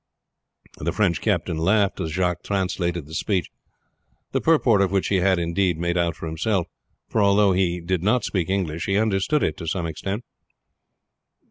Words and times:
The 0.79 0.91
French 0.91 1.21
captain 1.21 1.59
laughed 1.59 1.99
as 1.99 2.09
Jacques 2.11 2.41
translated 2.41 3.05
the 3.05 3.13
speech, 3.13 3.51
the 4.31 4.41
purport 4.41 4.81
of 4.81 4.89
which 4.89 5.09
he 5.09 5.17
had, 5.17 5.37
indeed, 5.37 5.77
made 5.77 5.95
out 5.95 6.15
for 6.15 6.25
himself, 6.25 6.65
for 7.07 7.21
although 7.21 7.51
he 7.51 7.79
did 7.79 8.01
not 8.01 8.23
speak 8.23 8.49
English 8.49 8.87
he 8.87 8.97
understood 8.97 9.43
it 9.43 9.57
to 9.57 9.67
some 9.67 9.85
extent. 9.85 10.23